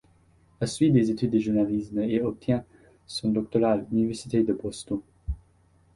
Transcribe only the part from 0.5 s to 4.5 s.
Elle suit des études de journalisme et obtient son doctorat à l'Université